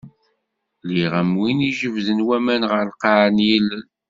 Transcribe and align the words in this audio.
Lliɣ 0.87 1.13
am 1.21 1.31
win 1.39 1.65
i 1.69 1.71
jebden 1.79 2.23
waman 2.27 2.63
ɣer 2.71 2.83
lqaɛ 2.91 3.23
n 3.29 3.37
yilel. 3.47 3.83